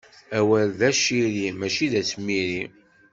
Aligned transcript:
Awal 0.37 0.69
d 0.79 0.81
aciri 0.89 1.47
mačči 1.59 1.87
d 1.91 1.93
asmiri. 2.01 2.63